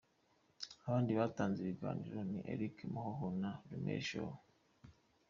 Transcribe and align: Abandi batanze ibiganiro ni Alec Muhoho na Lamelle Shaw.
Abandi 0.85 1.11
batanze 1.19 1.57
ibiganiro 1.61 2.17
ni 2.31 2.39
Alec 2.51 2.75
Muhoho 2.93 3.27
na 3.41 3.51
Lamelle 3.69 4.05
Shaw. 4.09 4.33